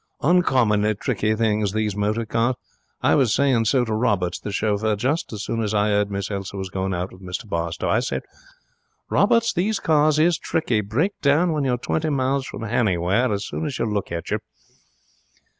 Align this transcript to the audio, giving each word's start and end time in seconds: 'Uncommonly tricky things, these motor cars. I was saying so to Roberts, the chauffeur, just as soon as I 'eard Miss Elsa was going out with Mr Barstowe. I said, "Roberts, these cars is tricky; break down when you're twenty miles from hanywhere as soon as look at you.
'Uncommonly 0.23 0.95
tricky 0.95 1.35
things, 1.35 1.73
these 1.73 1.95
motor 1.95 2.25
cars. 2.25 2.55
I 3.03 3.13
was 3.13 3.31
saying 3.35 3.65
so 3.65 3.85
to 3.85 3.93
Roberts, 3.93 4.39
the 4.39 4.51
chauffeur, 4.51 4.95
just 4.95 5.31
as 5.31 5.43
soon 5.43 5.61
as 5.61 5.75
I 5.75 5.91
'eard 5.91 6.09
Miss 6.09 6.31
Elsa 6.31 6.57
was 6.57 6.71
going 6.71 6.91
out 6.91 7.13
with 7.13 7.21
Mr 7.21 7.47
Barstowe. 7.47 7.87
I 7.89 7.99
said, 7.99 8.23
"Roberts, 9.11 9.53
these 9.53 9.79
cars 9.79 10.17
is 10.17 10.39
tricky; 10.39 10.81
break 10.81 11.11
down 11.21 11.51
when 11.51 11.65
you're 11.65 11.77
twenty 11.77 12.09
miles 12.09 12.47
from 12.47 12.63
hanywhere 12.63 13.31
as 13.31 13.45
soon 13.45 13.63
as 13.67 13.79
look 13.79 14.11
at 14.11 14.31
you. 14.31 14.39